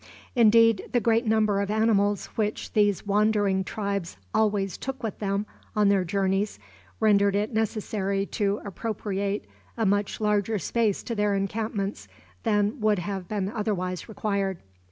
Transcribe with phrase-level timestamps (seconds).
[0.35, 5.89] Indeed, the great number of animals which these wandering tribes always took with them on
[5.89, 6.57] their journeys
[6.99, 9.45] rendered it necessary to appropriate
[9.77, 12.07] a much larger space to their encampments
[12.41, 14.57] than would have been otherwise required.